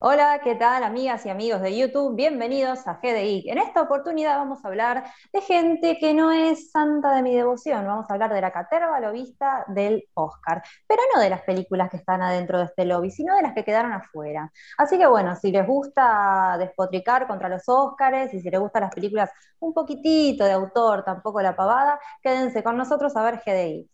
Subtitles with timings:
[0.00, 2.14] Hola, ¿qué tal amigas y amigos de YouTube?
[2.14, 3.48] Bienvenidos a GDI.
[3.50, 7.84] En esta oportunidad vamos a hablar de gente que no es santa de mi devoción.
[7.84, 11.96] Vamos a hablar de la caterva lobista del Oscar, pero no de las películas que
[11.96, 14.52] están adentro de este lobby, sino de las que quedaron afuera.
[14.78, 18.94] Así que bueno, si les gusta despotricar contra los Oscars y si les gustan las
[18.94, 23.90] películas un poquitito de autor, tampoco la pavada, quédense con nosotros a ver GDI.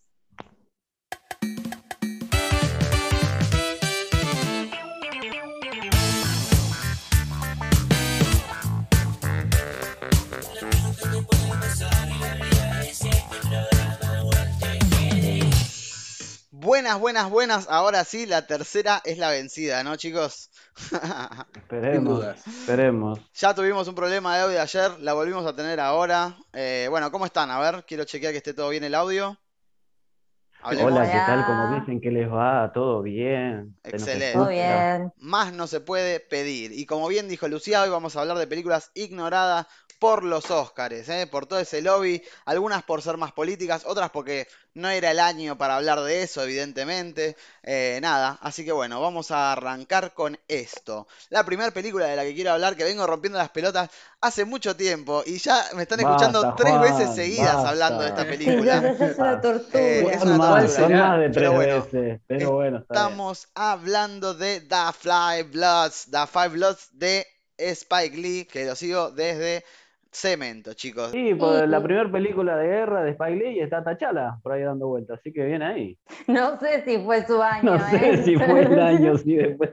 [16.57, 17.67] Buenas, buenas, buenas.
[17.68, 20.53] Ahora sí, la tercera es la vencida, ¿no, chicos?
[21.57, 23.18] esperemos, esperemos.
[23.35, 26.36] Ya tuvimos un problema de audio ayer, la volvimos a tener ahora.
[26.53, 27.50] Eh, bueno, ¿cómo están?
[27.50, 29.36] A ver, quiero chequear que esté todo bien el audio.
[30.63, 31.44] Hola, ¿qué tal?
[31.44, 32.70] ¿Cómo dicen que les va?
[32.72, 33.77] ¿Todo bien?
[33.83, 34.33] Excelente.
[34.34, 35.12] Todo bien.
[35.16, 36.70] Más no se puede pedir.
[36.72, 39.66] Y como bien dijo Lucía, hoy vamos a hablar de películas ignoradas
[39.98, 41.27] por los Óscares, ¿eh?
[41.27, 45.56] por todo ese lobby, algunas por ser más políticas, otras porque no era el año
[45.56, 47.36] para hablar de eso, evidentemente.
[47.62, 51.06] Eh, nada, así que bueno, vamos a arrancar con esto.
[51.30, 54.74] La primera película de la que quiero hablar, que vengo rompiendo las pelotas hace mucho
[54.74, 58.97] tiempo y ya me están escuchando tres veces seguidas hablando de esta película.
[58.98, 59.82] es una tortura.
[59.82, 61.08] Eh, es una tortura.
[61.08, 63.04] más de tres Pero bueno, veces, pero bueno, está bien.
[63.04, 67.26] Estamos hablando de The Five Bloods, The Five Bloods de
[67.56, 69.64] Spike Lee, que lo sigo desde
[70.14, 71.10] Cemento, chicos.
[71.10, 74.86] Sí, pues la primera película de guerra de Spike Lee está Tachala por ahí dando
[74.88, 75.98] vueltas, así que viene ahí.
[76.28, 77.76] No sé si fue su año.
[77.78, 78.22] No sé ¿eh?
[78.24, 79.70] si fue el año, si después.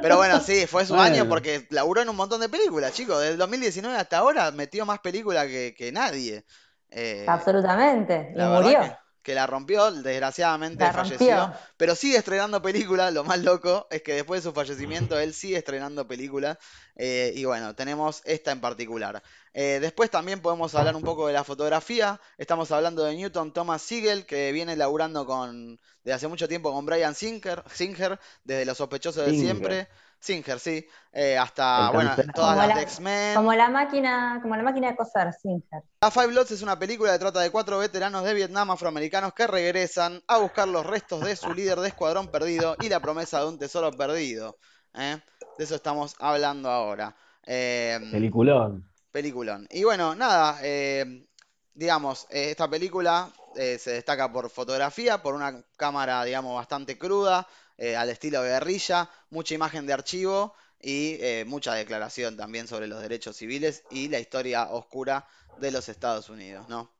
[0.00, 1.04] Pero bueno, sí, fue su Bueno.
[1.04, 3.20] año porque laburó en un montón de películas, chicos.
[3.20, 6.44] Del 2019 hasta ahora metió más películas que, que nadie.
[6.90, 8.32] Eh, Absolutamente.
[8.36, 8.80] Y murió.
[8.80, 8.92] que,
[9.22, 11.36] que la rompió, desgraciadamente La falleció.
[11.36, 11.60] rompió.
[11.76, 13.12] Pero sigue estrenando películas.
[13.12, 16.58] Lo más loco es que después de su fallecimiento él sigue estrenando películas.
[16.96, 19.22] eh, y bueno, tenemos esta en particular.
[19.52, 22.20] Eh, después también podemos hablar un poco de la fotografía.
[22.38, 26.86] Estamos hablando de Newton Thomas Siegel, que viene laburando con, desde hace mucho tiempo con
[26.86, 29.46] Brian Singer, Singer desde Los Sospechosos de Singer.
[29.46, 29.88] Siempre.
[30.20, 30.86] Singer, sí.
[31.12, 33.34] eh, hasta, El bueno, todas Como las la- X-Men.
[33.36, 35.82] Como la máquina, como la máquina de coser, Singer.
[36.02, 39.46] A Five Bloods es una película que trata de cuatro veteranos de Vietnam afroamericanos que
[39.46, 43.46] regresan a buscar los restos de su líder de escuadrón perdido y la promesa de
[43.48, 44.56] un tesoro perdido.
[44.94, 45.18] ¿eh?
[45.56, 47.14] De eso estamos hablando ahora.
[47.46, 48.84] Eh, Peliculón.
[49.10, 49.66] peliculón.
[49.70, 51.26] Y bueno, nada, eh,
[51.74, 57.46] digamos, eh, esta película eh, se destaca por fotografía, por una cámara, digamos, bastante cruda,
[57.80, 63.00] eh, al estilo guerrilla, mucha imagen de archivo y eh, mucha declaración también sobre los
[63.00, 65.26] derechos civiles y la historia oscura
[65.58, 66.90] de los Estados Unidos, ¿no?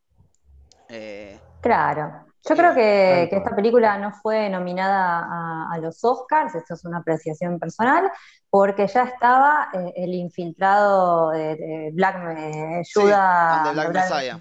[0.88, 2.24] Eh, Claro.
[2.48, 6.98] Yo creo que, esta película no fue nominada a, a los Oscars, esto es una
[6.98, 8.10] apreciación personal,
[8.48, 14.40] porque ya estaba eh, el infiltrado de, de Black eh, sí, the Black- Messiah.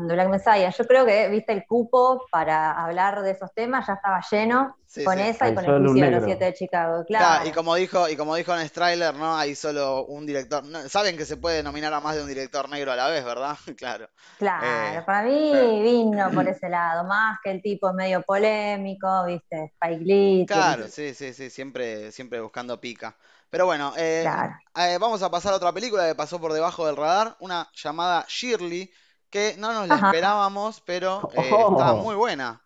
[0.00, 0.70] And the Black Messiah.
[0.70, 5.02] Yo creo que, viste, el cupo para hablar de esos temas ya estaba lleno Sí,
[5.04, 5.20] con sí.
[5.20, 7.04] esa y Hay con el juicio de los siete de Chicago.
[7.06, 7.44] Claro, Claro.
[7.44, 9.36] y como dijo, y como dijo en Strailer, ¿no?
[9.36, 10.64] Hay solo un director.
[10.64, 13.24] no, Saben que se puede nominar a más de un director negro a la vez,
[13.24, 13.56] ¿verdad?
[13.76, 14.08] Claro.
[14.36, 15.82] Claro, Eh, para mí claro.
[15.82, 21.14] vino por ese lado, más que el tipo medio polémico, viste, Spike Lee, Claro, sí,
[21.14, 23.16] sí, sí, siempre, siempre buscando pica.
[23.50, 24.54] Pero bueno, eh, claro.
[24.74, 28.26] eh, vamos a pasar a otra película que pasó por debajo del radar, una llamada
[28.28, 28.90] Shirley,
[29.30, 30.06] que no nos la Ajá.
[30.08, 31.72] esperábamos, pero eh, Oh.
[31.78, 32.60] está muy buena.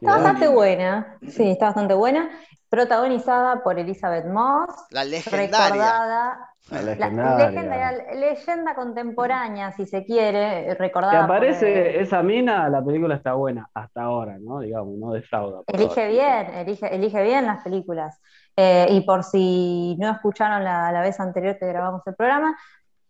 [0.00, 2.30] Está bastante buena, sí, está bastante buena,
[2.70, 5.46] protagonizada por Elizabeth Moss, La legendaria.
[5.46, 8.14] recordada, La la legendaria.
[8.14, 13.68] leyenda contemporánea, si se quiere, Que recordada por, aparece esa mina, la película está buena,
[13.74, 14.60] hasta ahora, ¿no?
[14.60, 15.60] Digamos, no defrauda.
[15.66, 16.08] Elige ahora.
[16.08, 18.18] bien, elige, elige bien las películas.
[18.56, 22.56] Eh, y por si no escucharon la, la vez anterior que grabamos el programa,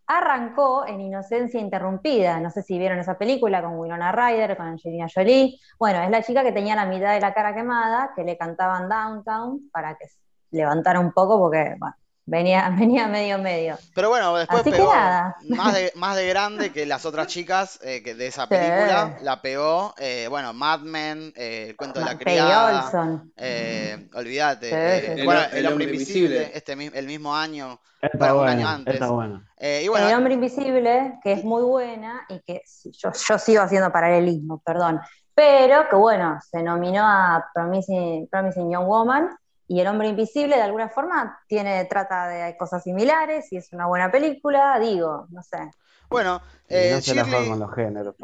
[0.07, 2.41] arrancó en Inocencia Interrumpida.
[2.41, 5.59] No sé si vieron esa película con Winona Ryder, con Angelina Jolie.
[5.79, 8.89] Bueno, es la chica que tenía la mitad de la cara quemada, que le cantaban
[8.89, 10.07] Downtown para que
[10.51, 13.79] levantara un poco, porque bueno, venía, venía medio medio.
[13.95, 15.37] Pero bueno, después Así que pegó nada.
[15.49, 18.49] más de, más de grande que las otras chicas eh, que de esa Sí.
[18.51, 19.17] película.
[19.23, 22.85] La pegó, eh, bueno, Mad Men, eh, El cuento de la Peggy criada.
[22.85, 23.33] Olson.
[23.37, 25.01] Eh, olvídate.
[25.01, 26.51] Sí, sí, bueno, el, El hombre invisible, invisible.
[26.59, 27.81] este el mismo año.
[28.03, 28.95] Está Bueno, un año antes.
[28.95, 29.43] está buena.
[29.59, 32.63] Eh, y El bueno, hombre invisible, que es muy buena y que
[32.93, 35.01] yo, yo sigo haciendo paralelismo, perdón,
[35.35, 39.37] pero que bueno, se nominó a Promising, Promising Young Woman
[39.69, 43.87] y El hombre invisible de alguna forma tiene, trata de cosas similares y es una
[43.87, 45.71] buena película, digo, no sé.
[46.09, 48.15] bueno eh, no se Shirley, los géneros.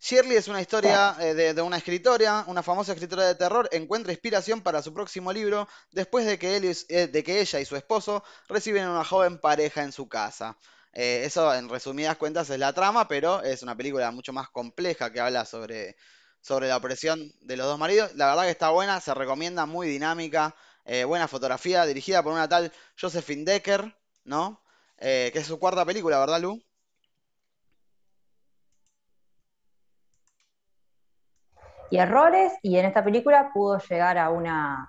[0.00, 4.12] Shirley es una historia eh, de, de una escritora, una famosa escritora de terror, encuentra
[4.12, 7.76] inspiración para su próximo libro después de que, él eh, de que ella y su
[7.76, 10.56] esposo reciben una joven pareja en su casa.
[10.92, 15.12] Eh, eso, en resumidas cuentas, es la trama, pero es una película mucho más compleja
[15.12, 15.96] que habla sobre,
[16.40, 18.14] sobre la opresión de los dos maridos.
[18.16, 20.54] La verdad que está buena, se recomienda, muy dinámica,
[20.84, 24.62] eh, buena fotografía, dirigida por una tal Josephine Decker, ¿no?
[24.98, 26.62] Eh, que es su cuarta película, ¿verdad, Lu?
[31.90, 34.88] Y errores, y en esta película pudo llegar a una,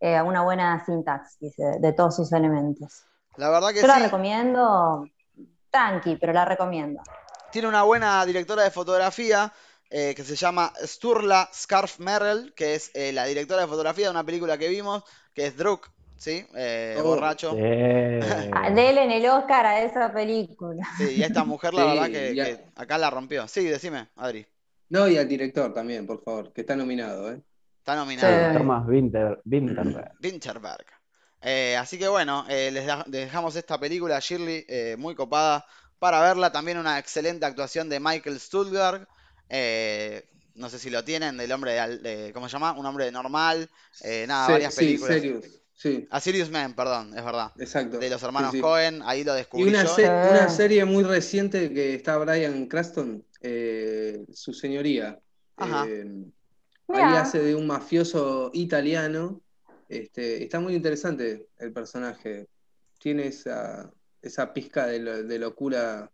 [0.00, 3.04] eh, a una buena sintaxis de, de todos sus elementos.
[3.36, 4.02] La verdad que Yo la sí.
[4.04, 5.06] recomiendo,
[5.70, 7.02] tranqui, pero la recomiendo.
[7.50, 9.52] Tiene una buena directora de fotografía
[9.90, 14.10] eh, que se llama Sturla Scarf Merrill, que es eh, la directora de fotografía de
[14.12, 15.02] una película que vimos,
[15.34, 16.46] que es Druk, ¿sí?
[16.54, 17.02] Eh, Oh.
[17.04, 17.56] borracho.
[18.52, 20.86] Ah, Dele en el Oscar a esa película.
[20.98, 23.48] Sí, y esta mujer la Sí, verdad que, acá la rompió.
[23.48, 24.46] Sí, decime, Adri.
[24.90, 27.40] No, y al director también, por favor, que está nominado, ¿eh?
[27.78, 27.98] Está Sí.
[27.98, 28.52] nominada.
[28.58, 30.12] Thomas Winter, Winterberg.
[30.22, 30.86] Winterberg.
[31.42, 35.64] Eh, así que bueno, eh, les da- dejamos esta película, Shirley, eh, muy copada
[35.98, 36.52] para verla.
[36.52, 39.08] También una excelente actuación de Michael Stuhlbarg.
[39.50, 40.24] Eh,
[40.54, 42.72] no sé si lo tienen, del hombre de, ¿cómo se llama?
[42.72, 43.68] Un hombre normal.
[44.02, 45.14] eh, nada, Se- varias sí, películas.
[45.14, 45.44] Serious,
[45.74, 47.52] sí, A Sirius Man, perdón, es verdad.
[47.58, 47.98] exacto.
[47.98, 48.60] De los Sí, hermanos sí.
[48.60, 49.94] Cohen, ahí lo Y descubrí una, yo.
[49.94, 50.08] se- Eh.
[50.30, 55.18] una serie muy reciente que está Brian Cranston, eh, Su Señoría.
[55.56, 55.86] Ajá.
[55.88, 56.24] Eh,
[56.88, 59.40] ahí hace de un mafioso italiano.
[59.88, 62.46] Este, está muy interesante el personaje.
[62.98, 63.90] Tiene esa,
[64.22, 66.10] esa pizca de, lo- de locura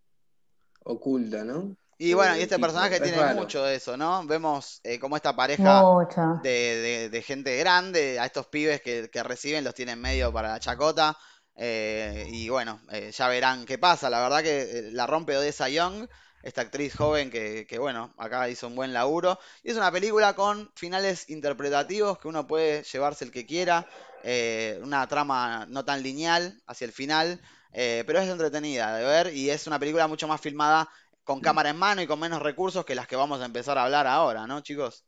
[0.84, 1.76] oculta, ¿no?
[1.98, 4.24] Y bueno, y Eh, este personaje tiene mucho de eso, ¿no?
[4.26, 5.88] Vemos eh, cómo esta pareja
[6.34, 10.50] de, de- de gente grande, a estos pibes que, que reciben, los tienen medio para
[10.50, 11.16] la chacota.
[11.58, 14.10] eh, y bueno, eh, ya verán qué pasa.
[14.10, 16.06] La verdad que la rompe Odessa Young,
[16.42, 19.38] esta actriz joven que, que, bueno, acá hizo un buen laburo.
[19.62, 23.88] Y es una película con finales interpretativos que uno puede llevarse el que quiera.
[24.22, 27.40] eh, una trama no tan lineal hacia el final,
[27.72, 30.88] eh, pero es entretenida de ver y es una película mucho más filmada
[31.26, 33.82] con cámara en mano y con menos recursos que las que vamos a empezar a
[33.84, 35.04] hablar ahora, ¿no, chicos?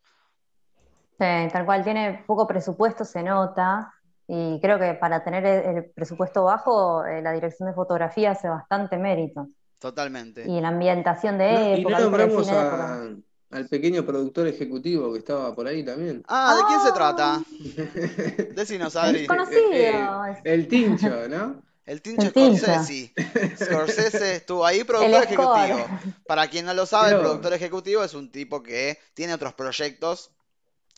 [1.19, 3.93] Sí, tal cual, tiene poco presupuesto, se nota,
[4.27, 8.49] y creo que para tener el, el presupuesto bajo, eh, la dirección de fotografía hace
[8.49, 9.47] bastante mérito.
[9.79, 10.45] Totalmente.
[10.47, 12.03] Y la ambientación de No, y no época, ¿viste?
[12.03, 13.03] El nombramos a-
[13.51, 16.23] al pequeño productor ejecutivo que estaba por ahí también.
[16.29, 16.95] Ah, ¿de quién se Ah.
[16.95, 17.43] trata?
[18.55, 19.27] Decinos, Adri.
[19.27, 19.59] Conocido.
[19.73, 21.63] Eh, eh, el Tincho, ¿no?
[21.89, 22.29] El Tincho.
[22.29, 23.13] Scorsese.
[23.57, 25.89] Scorsese estuvo ahí, productor ejecutivo.
[26.27, 30.31] Para quien no lo sabe, el productor ejecutivo es un tipo que tiene otros proyectos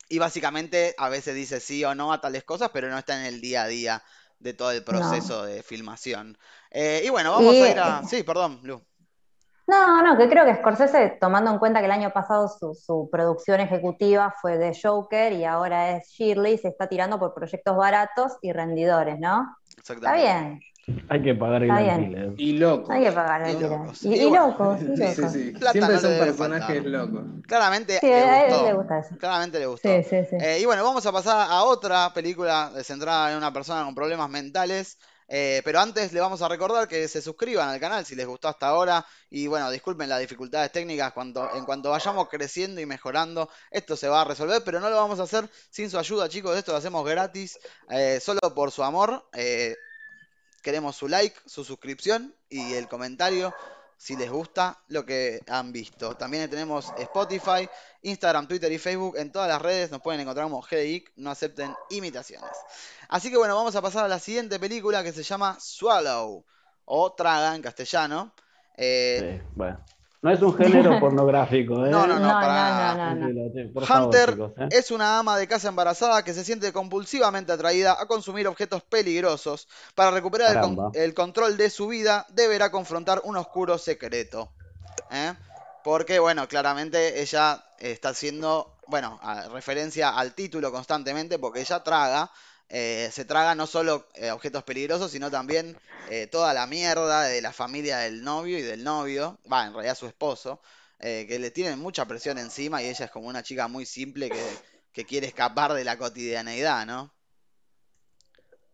[0.09, 3.27] y básicamente a veces dice sí o no a tales cosas, pero no está en
[3.27, 4.03] el día a día
[4.41, 6.37] de todo el proceso de filmación.
[6.73, 8.03] Eh, y bueno, vamos Y- a ir a...
[8.03, 8.83] Sí, perdón, Lu.
[9.69, 13.09] No, no, que creo que Scorsese, tomando en cuenta que el año pasado su, su
[13.13, 18.33] producción ejecutiva fue de Joker y ahora es Shirley, se está tirando por proyectos baratos
[18.43, 19.57] y rendidores, ¿no?
[19.69, 20.25] Está Exactamente.
[20.27, 20.61] bien,
[21.09, 22.35] Hay que pagar el alquiler.
[22.37, 22.93] Y loco.
[22.93, 24.05] hay que pagar Y el locos.
[24.05, 25.71] Y, Y y locos, y Sí, sí, locos.
[25.73, 27.25] Siempre no son personajes locos.
[27.47, 28.63] Claramente Sí, le a él gustó.
[28.63, 29.17] le gusta eso.
[29.19, 29.89] Claramente le gustó.
[29.89, 30.37] Sí, sí, sí.
[30.41, 34.29] Eh, y bueno, vamos a pasar a otra película centrada en una persona con problemas
[34.31, 34.99] mentales.
[35.33, 38.49] eh, pero antes le vamos a recordar que se suscriban al canal si les gustó
[38.49, 39.07] hasta ahora.
[39.31, 41.13] Y bueno, disculpen las dificultades técnicas.
[41.13, 44.63] Cuando, en cuanto vayamos creciendo y mejorando, esto se va a resolver.
[44.65, 46.57] Pero no lo vamos a hacer sin su ayuda, chicos.
[46.57, 47.59] Esto lo hacemos gratis,
[47.91, 49.25] eh, solo por su amor.
[49.35, 49.77] Eh,
[50.63, 53.55] queremos su like, su suscripción y el comentario
[54.01, 56.17] si les gusta lo que han visto.
[56.17, 57.69] También tenemos Spotify,
[58.01, 59.19] Instagram, Twitter y Facebook.
[59.19, 61.13] En todas las redes nos pueden encontrar como GDIC.
[61.17, 62.51] No acepten imitaciones.
[63.11, 66.47] Así que bueno, vamos a pasar a la siguiente película que se llama Swallow
[66.87, 68.35] o Traga en castellano.
[68.75, 69.85] Eh, Sí, bueno.
[70.23, 71.91] No es un género pornográfico, ¿eh?
[71.91, 74.69] No, no, no, No, para no, favor, Hunter chicos, ¿eh?
[74.71, 79.67] es una ama de casa embarazada que se siente compulsivamente atraída a consumir objetos peligrosos.
[79.95, 84.53] Para recuperar el, con- el control de su vida, deberá confrontar un oscuro secreto.
[85.11, 85.35] ¿eh?
[85.83, 92.31] Porque, bueno, claramente ella está haciendo, bueno, a- referencia al título constantemente, porque ella traga,
[92.71, 95.77] eh, se traga no solo eh, objetos peligrosos, sino también
[96.09, 99.97] eh, toda la mierda de la familia del novio y del novio, va, en realidad
[99.97, 100.63] su esposo,
[101.01, 104.45] que le tienen mucha presión encima y ella es como una chica muy simple que,
[104.93, 107.15] que quiere escapar de la cotidianeidad, ¿no?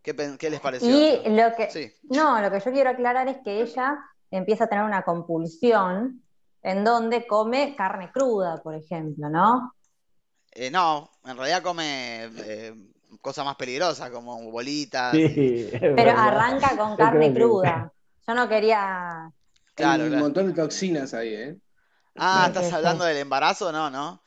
[0.01, 0.89] ¿Qué, qué les pareció?
[0.99, 1.93] Y lo que, Sí.
[2.03, 3.97] no, lo que yo quiero aclarar es que ella
[4.29, 6.21] empieza a tener una compulsión
[6.63, 9.73] en donde come carne cruda, por ejemplo, ¿no?
[10.51, 12.73] Eh, no, en realidad come eh,
[13.21, 15.13] cosas más peligrosas como bolitas.
[15.13, 16.27] Sí, Pero verdad.
[16.27, 17.91] arranca con carne cruda.
[18.27, 19.31] Yo no quería.
[19.75, 20.23] Claro, Hay un claro.
[20.25, 21.57] montón de toxinas ahí, ¿eh?
[22.15, 22.75] Ah, ¿estás sí, sí.
[22.75, 23.71] hablando del embarazo?
[23.71, 24.21] No, no.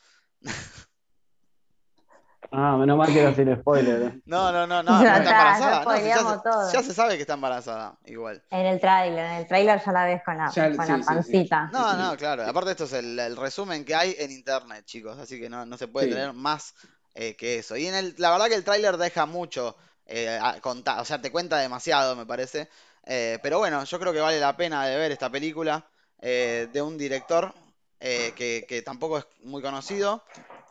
[2.51, 4.01] Ah, menos mal que era sin spoiler.
[4.03, 4.21] eh.
[4.25, 5.79] No, no, no, no, Ya no está embarazada.
[5.79, 6.71] ya No, si ya, spoileamos se, todo.
[6.73, 8.43] ya se sabe que está embarazada, igual.
[8.51, 10.97] En el tráiler, en el tráiler ya la ves con la, Ya, con sí, la
[10.97, 11.05] sí, sí.
[11.05, 11.71] pancita.
[11.71, 12.45] No, no, claro.
[12.45, 15.17] Aparte esto es el, el resumen que hay en internet, chicos.
[15.17, 16.13] Así que no, no se puede Sí.
[16.13, 16.73] tener más
[17.13, 17.75] eh, que eso.
[17.75, 19.75] Y en el, la verdad que el tráiler deja mucho
[20.05, 22.69] eh, contar, o sea, te cuenta demasiado, me parece.
[23.05, 25.85] Eh, pero bueno, yo creo que vale la pena de ver esta película
[26.21, 27.51] de un director
[27.99, 30.23] que, que tampoco es muy conocido.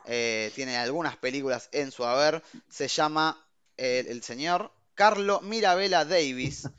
[0.05, 2.41] tiene algunas películas en su haber.
[2.69, 3.45] Se llama
[3.75, 6.69] el señor Carlo Mirabella Davis.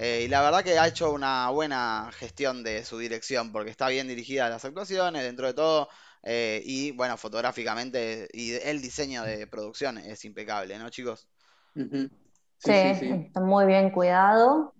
[0.00, 4.08] y la verdad que ha hecho una buena gestión de su dirección, porque está bien
[4.08, 5.90] dirigida las actuaciones, dentro de todo,
[6.22, 11.28] eh, y bueno, fotográficamente, y el diseño de producción es impecable, ¿no, chicos?
[11.74, 12.10] Sí,
[12.58, 13.10] Sí, sí, sí.
[13.26, 14.74] está muy bien cuidado.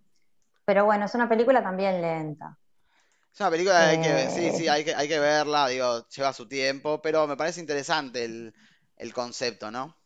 [0.65, 2.59] Pero bueno, es una película también lenta.
[3.33, 4.31] Es una película que hay que, Eh.
[4.31, 8.25] sí, sí, hay que, hay que verla, digo, lleva su tiempo, pero me parece interesante
[8.25, 8.53] el,
[8.97, 9.97] el concepto, ¿no?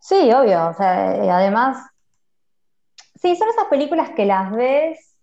[0.00, 0.68] Sí, obvio.
[0.68, 1.86] O sea, y además,
[3.20, 5.13] sí, son esas películas que las ves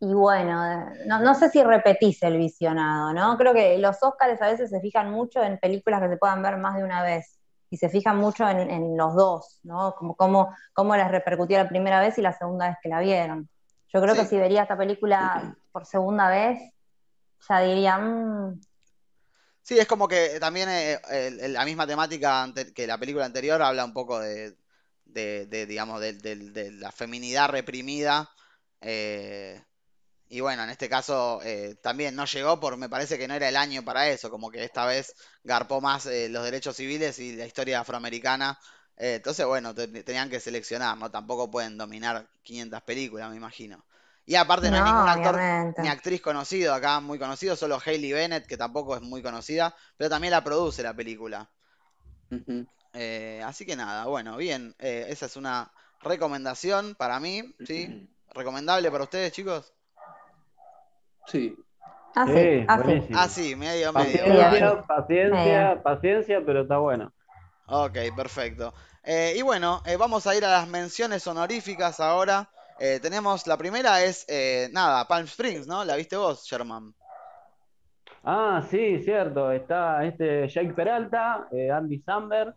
[0.00, 3.36] y bueno, no, no sé si repetís el visionado, ¿no?
[3.36, 6.56] Creo que los Óscares a veces se fijan mucho en películas que se puedan ver
[6.58, 7.38] más de una vez
[7.70, 9.94] y se fijan mucho en, en los dos, ¿no?
[9.96, 13.48] Como cómo, cómo les repercutió la primera vez y la segunda vez que la vieron.
[13.92, 14.20] Yo creo Sí.
[14.20, 16.58] que si vería esta película por segunda vez,
[17.48, 18.60] ya diría, "Mm,
[19.62, 20.98] Sí, es como que también eh,
[21.48, 24.56] la misma temática que la película anterior habla un poco de,
[25.04, 28.30] de- de, digamos, de, de- de la feminidad reprimida.
[28.80, 29.60] eh,
[30.28, 33.48] y bueno, en este caso eh, también no llegó por, me parece que no era
[33.48, 37.36] el año para eso, como que esta vez garpó más eh, los derechos civiles y
[37.36, 38.58] la historia afroamericana.
[38.96, 41.10] eh, entonces, bueno, te- tenían que seleccionar, ¿no?
[41.10, 43.84] Tampoco pueden dominar 500 películas, me imagino.
[44.26, 45.76] Y aparte no, hay ningún actor obviamente.
[45.76, 50.10] ni actriz conocido acá, muy conocido, solo Hailey Bennett, que tampoco es muy conocida, pero
[50.10, 51.50] también la produce la película.
[52.92, 57.94] Eh, así que nada, bueno, bien, eh, esa es una recomendación para mí, ¿sí?
[58.30, 59.72] ¿Recomendable para ustedes, chicos?
[61.28, 61.56] Sí.
[62.14, 62.66] Ah, sí,
[63.28, 63.92] Sí, ah, medio, medio.
[63.92, 64.84] Paciencia, bueno.
[64.86, 67.12] paciencia, paciencia, pero está bueno.
[67.66, 68.72] Ok, perfecto.
[69.04, 72.48] Eh, y bueno, eh, vamos a ir a las menciones honoríficas ahora.
[72.80, 75.84] Eh, tenemos, la primera es, eh, nada, Palm Springs, ¿no?
[75.84, 76.94] ¿La viste vos, Sherman?
[78.24, 79.52] Ah, sí, cierto.
[79.52, 82.54] Está este Jake Peralta, eh, Andy Samberg,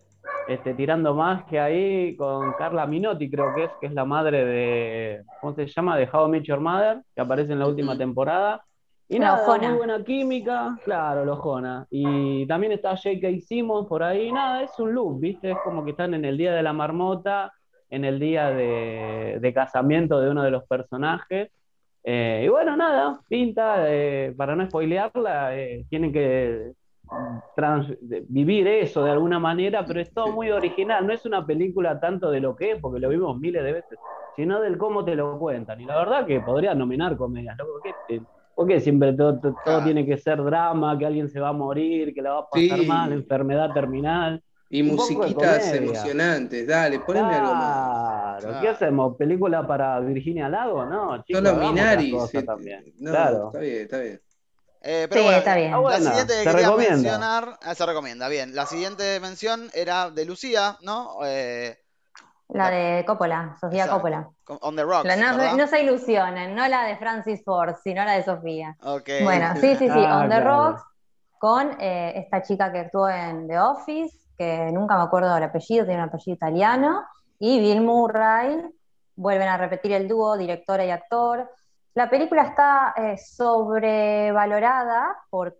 [0.53, 4.45] este, tirando más que ahí con Carla Minotti, creo que es, que es la madre
[4.45, 5.97] de, ¿cómo se llama?
[5.97, 8.63] De How I Met Your Mother, que aparece en la última temporada.
[9.07, 9.69] Y La nada, Ojona.
[9.69, 11.85] muy buena química, claro, Lojona.
[11.89, 13.27] Y también está J.K.
[13.41, 14.31] Simmons por ahí.
[14.31, 15.51] Nada, es un look, ¿viste?
[15.51, 17.51] Es como que están en el día de la marmota,
[17.89, 21.51] en el día de, de casamiento de uno de los personajes.
[22.03, 26.71] Eh, y bueno, nada, pinta, eh, para no spoilearla, eh, tienen que
[27.53, 31.45] trans- de- vivir eso de alguna manera, pero es todo muy original, no es una
[31.45, 33.99] película tanto de lo que es, porque lo vimos miles de veces,
[34.35, 35.81] sino del cómo te lo cuentan.
[35.81, 39.55] Y la verdad que podría nominar comedias, loco, ¿por qué, por qué siempre todo, todo-
[39.63, 39.83] Claro.
[39.83, 42.79] tiene que ser drama, que alguien se va a morir, que la va a pasar
[42.79, 42.85] Sí.
[42.85, 44.41] mal, enfermedad terminal?
[44.69, 48.39] Y Un musiquitas emocionantes, dale, poneme algo más.
[48.39, 48.69] Claro, ¿qué Claro.
[48.69, 49.17] hacemos?
[49.17, 50.85] ¿Película para Virginia Lago?
[50.85, 52.13] No, chicos, Solo Minari.
[52.31, 52.85] sí, también.
[52.99, 53.45] No, claro.
[53.47, 54.21] está bien, está bien.
[54.83, 55.73] Eh, pero Sí, bueno, está bien.
[55.73, 56.93] Ah, la siguiente que se quería recomienda.
[56.95, 58.55] mencionar, ah, se recomienda, bien.
[58.55, 61.17] La siguiente mención era de Lucía, ¿no?
[61.23, 61.77] Eh,
[62.49, 64.01] La de Coppola, Sofía Exacto.
[64.01, 64.29] Coppola.
[64.61, 65.05] On the Rocks,
[65.55, 68.75] no, se ilusionen, no la de Francis Ford, sino la de Sofía.
[68.83, 69.09] Ok.
[69.23, 70.45] Bueno, sí, sí, sí, Ah, On the claro.
[70.71, 70.83] Rocks,
[71.39, 75.85] con eh, esta chica que actuó en The Office, que nunca me acuerdo del apellido,
[75.85, 77.03] tiene un apellido italiano,
[77.39, 78.61] y Bill Murray,
[79.15, 81.49] vuelven a repetir el dúo, directora y actor.
[81.93, 85.59] La película está eh, sobrevalorada, por,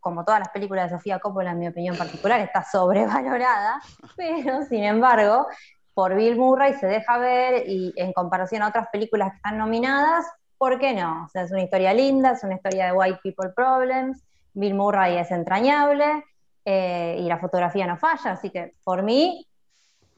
[0.00, 3.80] como todas las películas de Sofía Coppola, en mi opinión particular, está sobrevalorada,
[4.16, 5.46] pero sin embargo,
[5.94, 10.26] por Bill Murray se deja ver y en comparación a otras películas que están nominadas,
[10.58, 11.24] ¿por qué no?
[11.24, 14.24] O sea, es una historia linda, es una historia de white people problems,
[14.54, 16.24] Bill Murray es entrañable
[16.64, 19.46] eh, y la fotografía no falla, así que por mí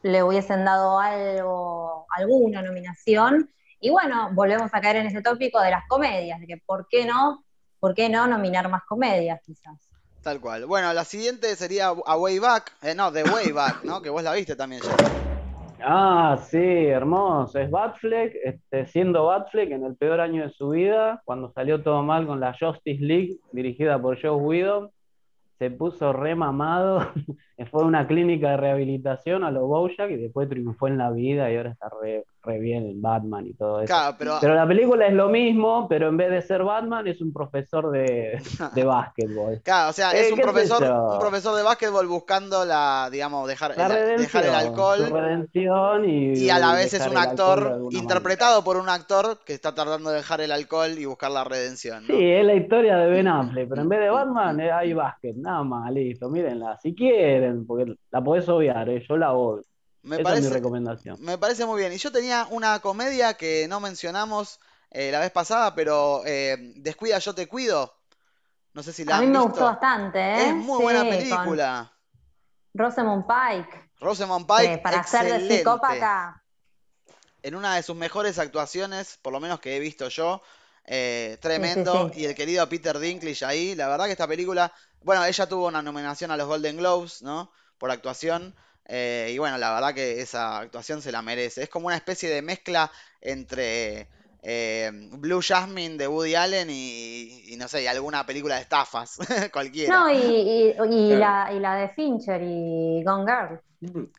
[0.03, 3.51] le hubiesen dado algo, alguna nominación.
[3.85, 7.05] Y bueno, volvemos a caer en ese tópico de las comedias, de que ¿por qué
[7.05, 7.45] no?
[7.81, 9.91] ¿Por qué no nominar más comedias quizás?
[10.23, 10.67] Tal cual.
[10.67, 14.01] Bueno, la siguiente sería A Way Back, eh, no, The Way Back, ¿no?
[14.01, 15.11] Que vos la viste también, Sherman.
[15.85, 17.59] Ah, sí, hermoso.
[17.59, 22.05] Es Batfleck, este, siendo Batfleck en el peor año de su vida, cuando salió todo
[22.05, 24.93] mal con la Justice League, dirigida por Joe Whedon,
[25.59, 27.11] se puso re mamado
[27.71, 31.51] fue a una clínica de rehabilitación a lo Bojack y después triunfó en la vida
[31.51, 33.87] y ahora está re, re bien en Batman y todo eso.
[33.87, 37.21] Claro, pero, Pero la película es lo mismo, pero en vez de ser Batman es
[37.21, 38.41] un profesor de,
[38.75, 39.61] de básquetbol.
[39.63, 43.09] claro, o sea, Eh, es un qué sé profesor, un profesor de básquetbol buscando la,
[43.11, 47.17] digamos, dejar, La el, dejar el alcohol redención y, y a la vez es un
[47.17, 51.45] actor interpretado por un actor que está tratando de dejar el alcohol y buscar la
[51.45, 52.15] redención, ¿no?
[52.15, 55.37] Sí, es la historia de Ben Affleck, pero en vez de Batman eh, hay básquet,
[55.37, 59.63] nada más, listo, mírenla, si quieren, porque la podés obviar, eh, yo la odio.
[60.03, 61.19] Me Esa es mi parece, recomendación.
[61.19, 61.93] me parece muy bien.
[61.93, 67.19] Y yo tenía una comedia que no mencionamos eh, la vez pasada, pero eh, Descuida,
[67.19, 67.95] yo te cuido.
[68.75, 69.41] No sé si la A mí me visto.
[69.41, 70.51] gustó bastante, ¿eh?
[70.51, 71.93] Es muy Sí, buena con película.
[72.75, 76.45] Rosamund Pike, Rosamund Pike, para ser de psicópata.
[77.43, 80.43] En una de sus mejores actuaciones, por lo menos que he visto yo.
[80.85, 82.11] eh, tremendo.
[82.11, 82.13] sí.
[82.15, 83.75] Y el querido Peter Dinklage ahí.
[83.77, 84.73] La verdad que esta película.
[85.03, 87.53] Bueno, ella tuvo una nominación a los Golden Globes, ¿no?
[87.79, 88.55] Por actuación.
[88.87, 91.63] Eh, y bueno, la verdad que esa actuación se la merece.
[91.63, 94.09] Es como una especie de mezcla entre
[94.43, 99.17] eh, Blue Jasmine de Woody Allen y, y no sé, y alguna película de estafas,
[99.53, 100.01] cualquiera.
[100.01, 101.19] No, y, y- y Claro.
[101.19, 103.61] la, y la de Fincher y Gone Girl.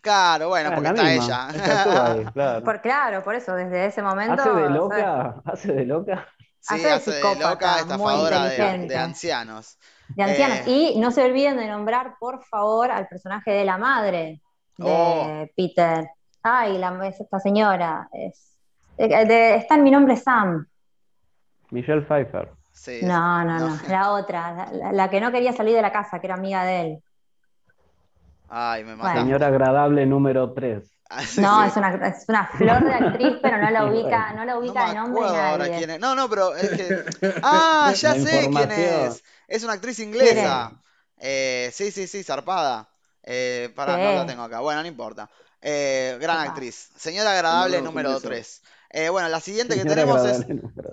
[0.01, 1.47] Claro, bueno, porque está misma, ella.
[1.93, 2.63] ahí, claro.
[2.63, 4.33] Por, claro, por eso, desde ese momento.
[4.33, 6.27] Hace de o sea, loca, hace de loca.
[6.59, 8.87] Sí, Hace de hace de psicópata, loca, muy estafadora de, inteligente.
[8.87, 9.77] de ancianos.
[10.07, 10.59] de ancianos.
[10.59, 10.63] Eh.
[10.65, 14.41] Y no se olviden de nombrar, por favor, al personaje de la madre
[14.77, 15.45] de Oh.
[15.55, 16.09] Peter.
[16.41, 18.09] Ay, la, es esta señora.
[18.11, 18.57] Es,
[18.97, 20.65] eh, de- está en mi nombre Sam.
[21.71, 22.49] Michelle Pfeiffer.
[22.73, 23.67] Sí, No, no, no.
[23.69, 23.79] no.
[23.87, 27.03] La otra, la, que no quería salir de la casa, que era amiga de él.
[28.49, 29.03] Ay, me Bueno.
[29.03, 29.21] mataste.
[29.21, 30.89] Señora agradable número 3.
[31.09, 31.67] Ah, sí, No, sí.
[31.69, 34.35] es una, es una flor de actriz, pero no la ubica, bueno.
[34.37, 35.99] no la ubica de nombre ahora quién es.
[35.99, 37.03] No, no, pero es que.
[37.43, 39.23] Ah, ya La sé quién es.
[39.47, 40.71] Es una actriz inglesa.
[41.17, 42.89] Eh, sí, sí, sí, zarpada.
[43.23, 44.59] Eh, pará, no la tengo acá.
[44.59, 45.29] Bueno, no importa.
[45.61, 46.89] Eh, gran actriz.
[46.97, 48.27] Señora agradable número beso.
[48.27, 48.61] 3.
[49.11, 50.45] bueno, la siguiente que tenemos es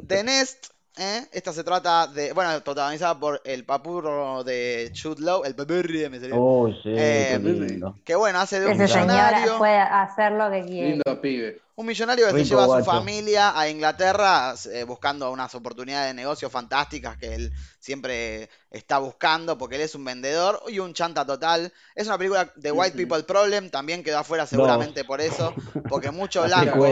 [0.06, 0.24] The.
[0.24, 0.68] Nest.
[0.96, 1.26] ¿Eh?
[1.32, 2.32] Esta se trata de.
[2.32, 5.44] Bueno, protagonizada por el papurro de Law.
[5.44, 6.36] El papurri, me salió.
[6.38, 7.98] Oh, sí, Eh, qué lindo.
[8.04, 9.58] Que bueno, hace de un Ese millonario.
[9.58, 10.88] puede hacer lo que quiere.
[10.90, 11.60] Lindo pibe.
[11.76, 12.84] Un millonario que se lleva a su guacho.
[12.90, 19.56] familia a Inglaterra eh, buscando unas oportunidades de negocio fantásticas que él siempre está buscando
[19.56, 21.72] porque él es un vendedor y un chanta total.
[21.94, 22.96] Es una película de White.
[22.98, 25.54] People Problem, también quedó afuera seguramente por eso,
[25.88, 26.86] porque mucho La blanco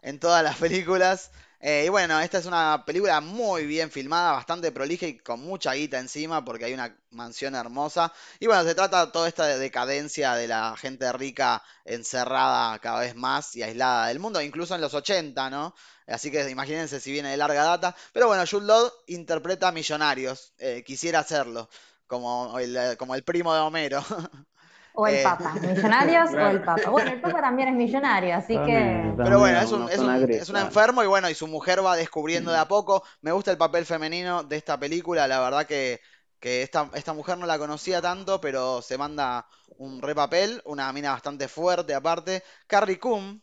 [0.00, 1.30] en todas las películas.
[1.64, 5.72] Eh, y bueno, esta es una película muy bien filmada, bastante prolija y con mucha
[5.74, 8.12] guita encima porque hay una mansión hermosa.
[8.40, 13.54] Y bueno, se trata toda esta decadencia de la gente rica encerrada cada vez más
[13.54, 15.74] y aislada del mundo, incluso en los 80, ¿no?
[16.08, 17.94] Así que imagínense si viene de larga data.
[18.12, 21.68] Pero bueno, Jude Law interpreta a millonarios, eh, quisiera hacerlo,
[22.08, 24.04] como el, como el primo de Homero.
[24.94, 26.90] O el Eh, Papa, millonarios o el Papa.
[26.90, 30.30] Bueno, el Papa también es millonario, así que También, Pero bueno, es un, es un-
[30.40, 33.02] es un enfermo y bueno, y su mujer va descubriendo de a poco.
[33.22, 36.00] Me gusta el papel femenino de esta película, la verdad que,
[36.40, 39.46] que esta, esta mujer no la conocía tanto, pero se manda
[39.78, 42.42] un re papel, una mina bastante fuerte aparte.
[42.66, 43.42] Carrie Coon,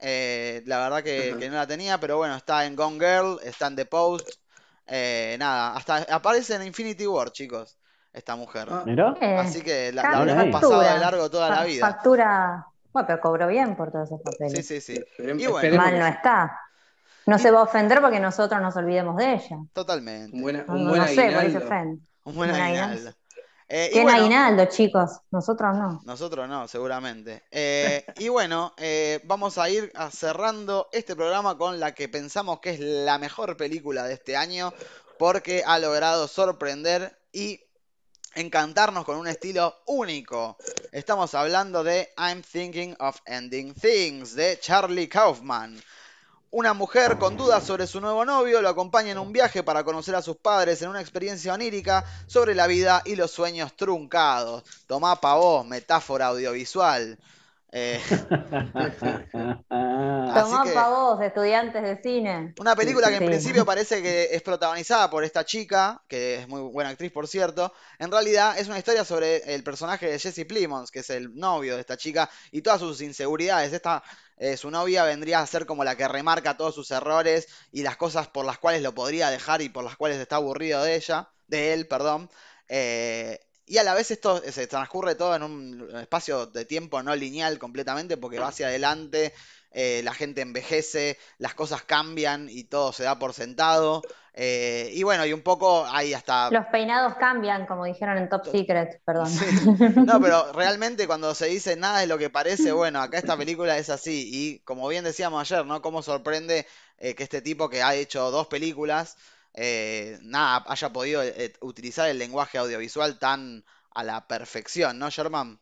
[0.00, 3.66] eh, la verdad que, que no la tenía, pero bueno, está en Gone Girl, está
[3.68, 4.28] en The Post.
[4.86, 7.77] eh, nada, hasta aparece en Infinity War, chicos,
[8.18, 8.68] esta mujer.
[8.70, 8.84] Ah,
[9.40, 10.50] Así que la, la factura.
[10.52, 11.86] pasado de largo toda la vida.
[11.86, 12.66] factura.
[12.92, 14.66] Bueno, pero cobró bien por todos esos Sí, papeles.
[14.66, 14.94] sí, sí.
[14.94, 15.76] esperem- Y bueno.
[15.76, 16.12] Mal no sí.
[16.12, 16.60] está.
[17.26, 19.58] No se va a ofender porque nosotros nos olvidemos de ella.
[19.72, 20.34] Totalmente.
[20.34, 21.58] Un, buena- No, un no, buen no sé, por aguinaldo.
[21.58, 22.00] ofende.
[22.24, 22.94] Un buen Un aguinaldo.
[22.94, 23.18] aguinaldo.
[23.70, 25.10] Eh, y ¿Quién bueno, aguinaldo, chicos?
[25.30, 26.00] Nosotros no.
[26.06, 27.42] nosotros no, seguramente.
[27.50, 32.60] Eh, y bueno, eh, vamos a ir a cerrando este programa con la que pensamos
[32.60, 34.72] que es la mejor película de este año,
[35.18, 37.60] porque ha logrado sorprender y
[38.34, 40.56] encantarnos con un estilo único.
[40.92, 45.80] Estamos hablando de I'm Thinking of Ending Things, de Charlie Kaufman.
[46.50, 50.14] Una mujer con dudas sobre su nuevo novio lo acompaña en un viaje para conocer
[50.14, 54.64] a sus padres en una experiencia onírica sobre la vida y los sueños truncados.
[54.86, 57.18] Tomá pa' vos, metáfora audiovisual.
[57.72, 58.00] Eh,
[59.68, 62.54] Tomá que- pa' vos, estudiantes de cine.
[62.60, 63.26] una película que en Sí.
[63.26, 67.72] principio parece que es protagonizada por esta chica, que es muy buena actriz por cierto.
[67.98, 71.74] En realidad es una historia sobre el personaje de Jesse Plimons, que es el novio
[71.74, 73.72] de esta chica, y todas sus inseguridades.
[73.72, 74.02] Esta,
[74.38, 77.96] eh, su novia vendría a ser como la que remarca todos sus errores y las
[77.96, 81.30] cosas por las cuales lo podría dejar y por las cuales está aburrido de ella,
[81.46, 82.28] de él, perdón.
[82.68, 87.14] Eh, y a la vez esto se transcurre todo en un espacio de tiempo no
[87.14, 89.34] lineal completamente porque va hacia adelante,
[89.70, 94.02] eh, la gente envejece, las cosas cambian y todo se da por sentado.
[94.40, 96.48] Eh, y bueno, y un poco ahí hasta...
[96.50, 99.26] Los peinados cambian, como dijeron en Top Secret, perdón.
[99.26, 99.44] Sí.
[99.96, 103.76] No, pero realmente cuando se dice nada es lo que parece, bueno, acá esta película
[103.78, 104.30] es así.
[104.32, 105.82] Y como bien decíamos ayer, ¿no?
[105.82, 106.66] Cómo sorprende
[106.98, 109.16] eh, que este tipo que ha hecho dos películas,
[109.58, 115.60] eh, nada, haya podido eh, utilizar el lenguaje audiovisual tan a la perfección, ¿no, Sherman?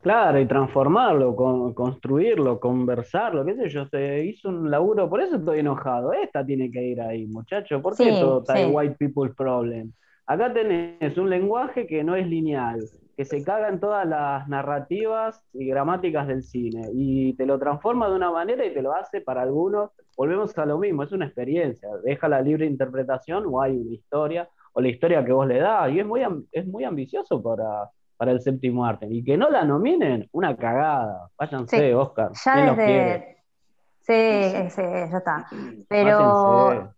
[0.00, 5.36] Claro, y transformarlo, con- construirlo, conversarlo, qué sé yo, se hizo un laburo, por eso
[5.36, 6.12] estoy enojado.
[6.12, 7.82] Esta tiene que ir ahí, muchacho.
[7.82, 8.64] ¿Por qué Sí, todo está sí.
[8.68, 9.92] white people problem?
[10.26, 12.88] Acá tenés un lenguaje que no es lineal,
[13.18, 18.08] que se caga en todas las narrativas y gramáticas del cine, y te lo transforma
[18.08, 19.90] de una manera y te lo hace para algunos.
[20.16, 21.88] Volvemos a lo mismo, es una experiencia.
[22.04, 25.90] Deja la libre interpretación o hay una historia, o la historia que vos le das,
[25.90, 29.06] y es muy, es muy ambicioso para para el séptimo arte.
[29.08, 31.28] Y que no la nominen, una cagada.
[31.38, 32.30] Váyanse, Sí, Oscar.
[32.44, 33.36] Ya desde.
[34.00, 35.46] Sí, sí, ya está.
[35.88, 36.94] Pero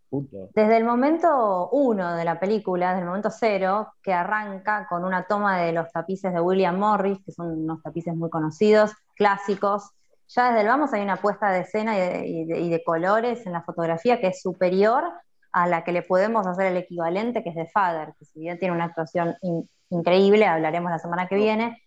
[0.54, 5.24] desde el momento uno de la película, desde el momento cero, que arranca con una
[5.26, 9.90] toma de los tapices de William Morris, que son unos tapices muy conocidos, clásicos,
[10.28, 12.82] ya desde el vamos hay una puesta de escena y de, y de- y de
[12.84, 15.04] colores en la fotografía que es superior
[15.52, 18.58] a la que le podemos hacer el equivalente, que es de Father, que si bien
[18.58, 21.82] tiene una actuación in- increíble, hablaremos la semana que viene,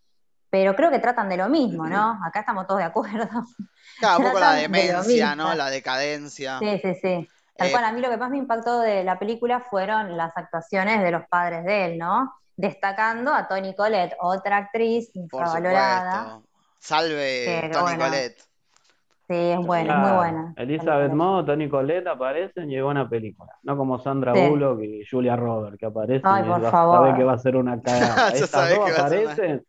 [0.49, 2.19] pero creo que tratan de lo mismo, ¿no?
[2.25, 3.27] Acá estamos todos de acuerdo.
[3.99, 5.36] Claro, un poco la de demencia.
[5.36, 5.55] ¿no?
[5.55, 6.59] La decadencia.
[6.59, 7.29] Sí, sí, sí.
[7.55, 10.35] Tal Eh, cual, a mí lo que más me impactó de la película fueron las
[10.35, 12.33] actuaciones de los padres de él, ¿no?
[12.55, 16.23] Destacando a Toni Collette, otra actriz Por infravalorada.
[16.23, 16.49] supuesto.
[16.79, 18.03] Salve Pero Toni bueno.
[18.05, 18.41] Collette.
[19.29, 20.53] Sí, es buena, es muy buena.
[20.57, 23.53] Elizabeth Moss, Toni Collette aparecen y es buena película.
[23.63, 24.47] No como Sandra Sí.
[24.49, 27.15] Bullock y Julia Roberts, que aparecen Ay, y por favor.
[27.15, 28.29] que va a ser una cagada.
[28.33, 29.65] Estas dos que aparecen,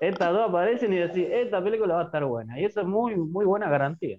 [0.00, 2.58] estas dos aparecen y decís, esta película va a estar buena.
[2.60, 4.18] Y eso es muy, muy buena garantía.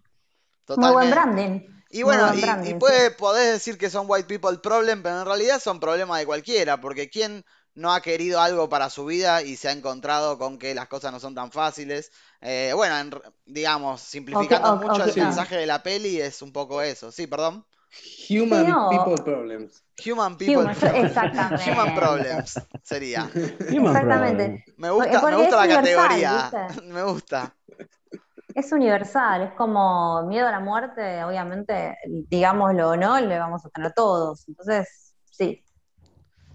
[0.66, 0.80] Collette.
[0.82, 1.44] Muy buen Totalmente.
[1.50, 1.83] branding.
[1.94, 2.80] Y bueno, buen y, branding, y sí.
[2.80, 6.82] puede, podés decir que son white people problem, pero en realidad son problemas de cualquiera,
[6.82, 10.74] porque ¿quién no ha querido algo para su vida y se ha encontrado con que
[10.76, 12.12] las cosas no son tan fáciles?
[12.42, 13.12] Eh, bueno, en
[13.46, 17.12] digamos, simplificando mucho el mensaje de la peli es un poco eso.
[17.12, 17.66] Sí, perdón.
[18.28, 18.90] Human Sí, no.
[18.90, 19.84] people problems.
[20.04, 21.06] Human people Human, problems.
[21.12, 21.72] exactamente.
[21.72, 23.30] Human problems sería.
[23.70, 24.44] Human Exactamente.
[24.46, 24.64] Problem.
[24.78, 26.52] Me Porque- gusta, me gusta la categoría.
[26.52, 26.82] ¿viste?
[26.88, 27.56] Me gusta.
[28.56, 31.98] Es universal, es como miedo a la muerte, obviamente,
[32.30, 34.48] digámoslo o no, le vamos a tener todos.
[34.48, 35.64] Entonces, sí,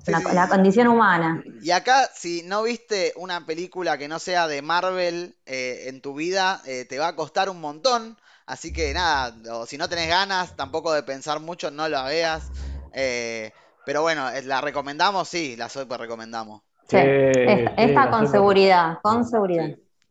[0.05, 0.25] Sí, la, sí.
[0.35, 1.43] la condición humana.
[1.63, 6.15] Y acá, si no viste una película que no sea de Marvel eh, en tu
[6.15, 8.17] vida, eh, te va a costar un montón.
[8.47, 12.51] Así que nada, o si no tenés ganas tampoco de pensar mucho, no la veas.
[12.93, 13.53] Eh,
[13.85, 15.29] pero bueno, ¿la recomendamos?
[15.29, 16.63] Sí, la super recomendamos.
[16.89, 16.99] Sí,
[17.35, 19.69] Sí, es- sí, esta con super- seguridad, con seguridad.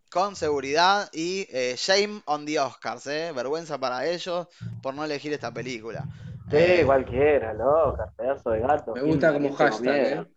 [0.10, 3.32] Con seguridad y eh, shame on the Oscars, ¿eh?
[3.36, 4.48] Vergüenza para ellos
[4.82, 6.08] por no elegir esta película.
[6.50, 8.96] Sí, Eh, cualquiera, loca, pedazo de gato.
[8.96, 9.96] Me gusta ¿Quién- como hashtag?
[9.96, 10.28] ¿eh?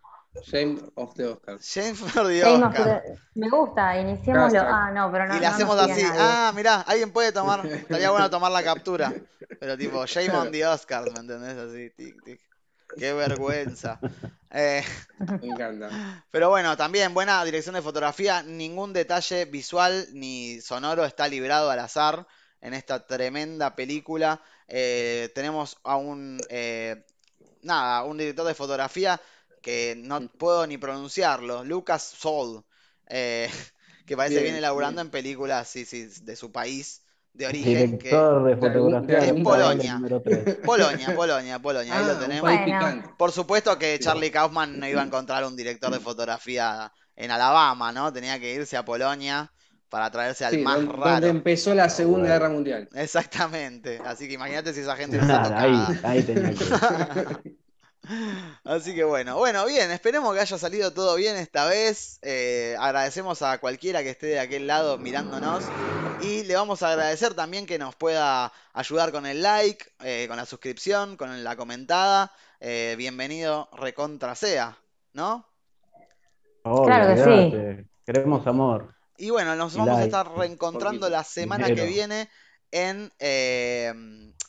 [0.45, 1.61] Shame of the Oscars.
[1.65, 3.03] shame for the Shame of Oscar.
[3.03, 4.61] the- Me gusta, iniciémoslo.
[4.61, 7.61] Ah, no, pero no, Y le no hacemos así, ah, mirá, alguien puede tomar,
[8.05, 9.13] estaría bueno tomar la captura,
[9.61, 11.57] pero tipo, shame on the Oscars, ¿me entendés?
[11.57, 12.41] Así, tic, tic.
[12.97, 14.03] Qué vergüenza.
[14.53, 14.83] Eh,
[15.41, 16.01] Me encanta.
[16.31, 21.79] pero bueno, también buena dirección de fotografía, ningún detalle visual ni sonoro está librado al
[21.81, 22.27] azar
[22.61, 24.43] en esta tremenda película.
[24.69, 27.05] Eh, tenemos a un, eh,
[27.63, 29.21] nada, un director de fotografía
[29.63, 32.65] que no puedo ni pronunciarlo, Lucas Sol,
[33.07, 33.51] eh,
[34.07, 35.03] que parece que Bien, viene laburando bien.
[35.03, 39.95] en películas sí, sí, de su país de origen, Director de fotografía algún Polonia.
[39.95, 40.57] número 3.
[40.65, 42.51] Polonia, Polonia, Polonia, ahí Ah, lo un tenemos.
[42.51, 43.15] Bueno.
[43.17, 47.93] Por supuesto que Charlie Kaufman no iba a encontrar un director de fotografía en Alabama,
[47.93, 48.13] ¿no?
[48.13, 49.51] Tenía que irse a Polonia
[49.89, 51.11] para traerse al Sí, más don- raro.
[51.13, 52.35] donde empezó la Segunda bueno.
[52.35, 52.89] Guerra Mundial.
[52.95, 54.01] Exactamente.
[54.05, 56.65] Así que imagínate si esa gente no está Claro, ahí, ahí tenía que
[58.65, 62.19] Así que bueno, bueno, bien, esperemos que haya salido todo bien esta vez.
[62.23, 65.65] Eh, agradecemos a cualquiera que esté de aquel lado mirándonos.
[66.23, 70.37] Y le vamos a agradecer también que nos pueda ayudar con el like, eh, con
[70.37, 72.33] la suscripción, con la comentada.
[72.61, 74.77] Eh, bienvenido, recontra sea,
[75.13, 75.47] ¿no?
[76.63, 77.89] Claro que sí.
[78.05, 78.95] Queremos amor.
[79.17, 82.29] Y bueno, nos Y vamos a estar reencontrando la semana que viene
[82.71, 83.11] en...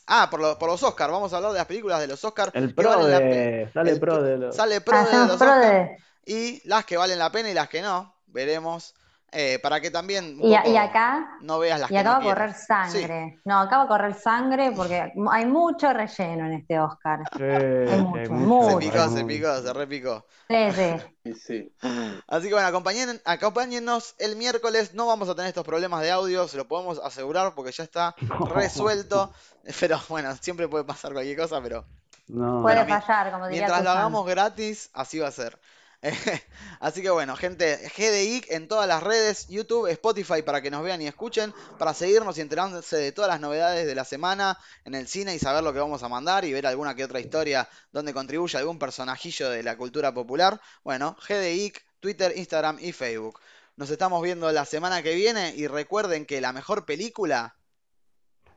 [0.06, 1.12] Ah, por, lo- por los Oscars.
[1.12, 2.52] Vamos a hablar de las películas de los Oscars.
[2.54, 3.70] El pro la pe- de.
[3.72, 4.56] Sale el pro de los.
[4.56, 5.96] Sale pro de los pro Oscars de...
[6.26, 8.14] y las que valen la pena y las que no.
[8.26, 8.94] Veremos.
[9.34, 12.34] Eh, para que también Y, y acá, no veas las y acá no va a
[12.34, 13.40] correr sangre.
[13.46, 17.20] No, acá va a correr sangre porque hay mucho relleno en este Oscar.
[17.34, 20.26] Sí, hay mucho, Se picó, se picó, se repicó.
[20.48, 21.72] Sí, sí.
[22.28, 24.92] Así que bueno, acompañen, acompáñennos el miércoles.
[24.92, 28.14] No vamos a tener estos problemas de audio, se lo podemos asegurar porque ya está
[28.54, 29.32] resuelto.
[29.80, 31.86] Pero bueno, siempre puede pasar cualquier cosa, pero
[32.26, 32.62] No.
[32.62, 35.58] Puede fallar, como diría Mientras lo hagamos gratis, así va a ser.
[36.80, 41.00] Así que bueno, gente, GDIC en todas las redes, YouTube, Spotify para que nos vean
[41.00, 45.06] y escuchen, para seguirnos y enterándose de todas las novedades de la semana en el
[45.06, 48.12] cine y saber lo que vamos a mandar y ver alguna que otra historia donde
[48.12, 50.60] contribuye algún personajillo de la cultura popular.
[50.82, 53.38] Bueno, GDIC, Twitter, Instagram y Facebook.
[53.76, 57.56] Nos estamos viendo la semana que viene y recuerden que la mejor película.